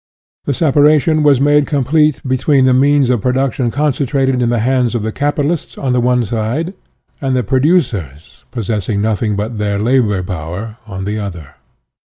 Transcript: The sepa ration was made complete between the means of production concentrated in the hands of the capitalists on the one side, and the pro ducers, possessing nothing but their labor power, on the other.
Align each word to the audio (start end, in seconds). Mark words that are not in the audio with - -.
The 0.45 0.53
sepa 0.53 0.83
ration 0.83 1.21
was 1.21 1.39
made 1.39 1.67
complete 1.67 2.21
between 2.27 2.65
the 2.65 2.73
means 2.73 3.11
of 3.11 3.21
production 3.21 3.69
concentrated 3.69 4.41
in 4.41 4.49
the 4.49 4.57
hands 4.65 4.95
of 4.95 5.03
the 5.03 5.11
capitalists 5.11 5.77
on 5.77 5.93
the 5.93 6.01
one 6.01 6.25
side, 6.25 6.73
and 7.21 7.35
the 7.35 7.43
pro 7.43 7.59
ducers, 7.59 8.41
possessing 8.49 8.99
nothing 8.99 9.35
but 9.35 9.59
their 9.59 9.77
labor 9.77 10.23
power, 10.23 10.77
on 10.87 11.05
the 11.05 11.19
other. 11.19 11.53